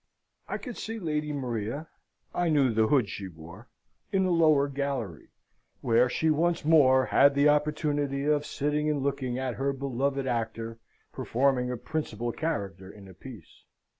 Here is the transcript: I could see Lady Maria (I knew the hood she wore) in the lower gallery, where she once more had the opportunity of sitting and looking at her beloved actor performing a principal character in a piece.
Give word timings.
I 0.47 0.57
could 0.57 0.77
see 0.77 0.97
Lady 0.97 1.31
Maria 1.31 1.87
(I 2.33 2.49
knew 2.49 2.73
the 2.73 2.87
hood 2.87 3.07
she 3.07 3.27
wore) 3.27 3.69
in 4.11 4.23
the 4.23 4.31
lower 4.31 4.67
gallery, 4.67 5.29
where 5.81 6.09
she 6.09 6.31
once 6.31 6.65
more 6.65 7.05
had 7.05 7.35
the 7.35 7.49
opportunity 7.49 8.25
of 8.25 8.43
sitting 8.43 8.89
and 8.89 9.03
looking 9.03 9.37
at 9.37 9.53
her 9.57 9.73
beloved 9.73 10.25
actor 10.25 10.79
performing 11.13 11.69
a 11.69 11.77
principal 11.77 12.31
character 12.31 12.91
in 12.91 13.07
a 13.07 13.13
piece. 13.13 13.65